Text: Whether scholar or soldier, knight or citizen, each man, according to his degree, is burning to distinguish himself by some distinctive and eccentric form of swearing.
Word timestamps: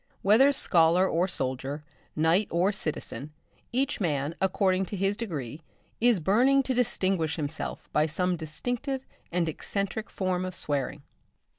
Whether 0.23 0.51
scholar 0.51 1.07
or 1.07 1.27
soldier, 1.27 1.83
knight 2.15 2.47
or 2.49 2.71
citizen, 2.71 3.33
each 3.71 4.01
man, 4.01 4.33
according 4.41 4.85
to 4.85 4.97
his 4.97 5.15
degree, 5.15 5.61
is 5.99 6.19
burning 6.19 6.63
to 6.63 6.73
distinguish 6.73 7.35
himself 7.35 7.87
by 7.93 8.07
some 8.07 8.35
distinctive 8.35 9.05
and 9.31 9.47
eccentric 9.47 10.09
form 10.09 10.43
of 10.43 10.55
swearing. 10.55 11.03